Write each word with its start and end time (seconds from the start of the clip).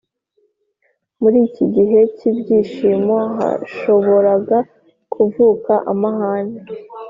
muri 1.21 1.37
iki 1.47 1.65
gihe 1.75 1.99
k’ibyishimo 2.15 3.17
hashoboraga 3.37 4.57
kuvuka 5.13 5.73
amahane, 5.91 6.59